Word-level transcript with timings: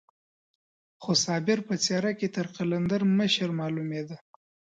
خو 1.01 1.11
صابر 1.25 1.59
په 1.67 1.75
څېره 1.83 2.11
کې 2.19 2.27
تر 2.35 2.45
قلندر 2.55 3.01
مشر 3.19 3.49
معلومېده. 3.59 4.17